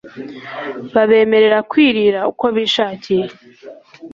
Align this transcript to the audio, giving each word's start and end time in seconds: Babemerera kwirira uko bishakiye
Babemerera 0.93 1.59
kwirira 1.69 2.19
uko 2.31 2.45
bishakiye 2.55 3.27